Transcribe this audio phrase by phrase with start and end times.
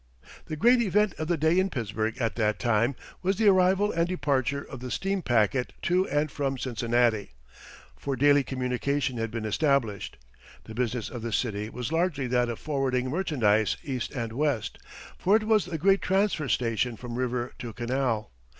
[0.47, 4.07] ]The great event of the day in Pittsburgh at that time was the arrival and
[4.07, 7.33] departure of the steam packet to and from Cincinnati,
[7.99, 10.17] for daily communication had been established.
[10.63, 14.79] The business of the city was largely that of forwarding merchandise East and West,
[15.19, 18.31] for it was the great transfer station from river to canal.